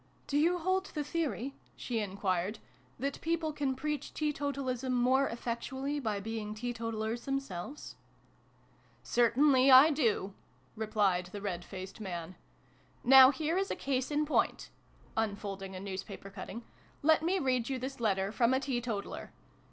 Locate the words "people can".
3.21-3.75